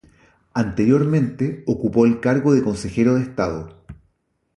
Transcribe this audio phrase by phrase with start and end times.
[0.55, 3.83] Anteriormente ocupó el cargo de consejero de Estado.